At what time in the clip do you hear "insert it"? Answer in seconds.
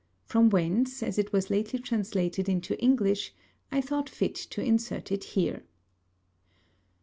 4.59-5.23